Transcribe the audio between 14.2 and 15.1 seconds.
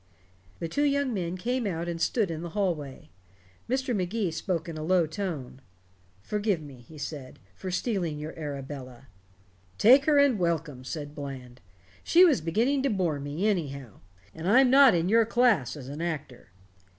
And I'm not in